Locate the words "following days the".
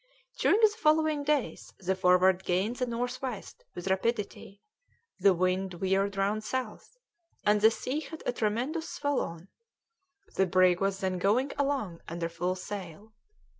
0.69-1.95